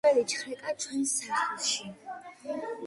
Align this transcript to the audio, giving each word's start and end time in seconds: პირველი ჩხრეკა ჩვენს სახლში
პირველი 0.05 0.21
ჩხრეკა 0.31 0.73
ჩვენს 0.85 1.13
სახლში 1.25 1.93